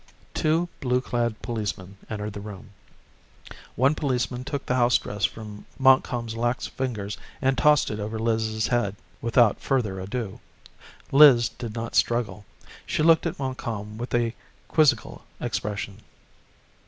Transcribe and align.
Two 0.33 0.67
blue 0.79 0.99
clad 0.99 1.39
policemen 1.43 1.95
entered 2.09 2.33
the 2.33 2.41
room. 2.41 2.71
One 3.75 3.93
policeman 3.93 4.43
took 4.43 4.65
the 4.65 4.73
house 4.73 4.97
dress 4.97 5.25
from 5.25 5.67
Montcalm's 5.77 6.35
lax 6.35 6.65
fingers 6.65 7.19
and 7.39 7.55
tossed 7.55 7.91
it 7.91 7.99
over 7.99 8.17
Liz' 8.17 8.65
head 8.69 8.95
without 9.21 9.59
further 9.61 9.99
ado. 9.99 10.39
Liz 11.11 11.49
did 11.49 11.75
not 11.75 11.93
struggle. 11.93 12.45
She 12.87 13.03
looked 13.03 13.27
at 13.27 13.37
Montcalm 13.37 13.99
with 13.99 14.15
a 14.15 14.33
quizzical 14.69 15.23
expression. 15.39 15.99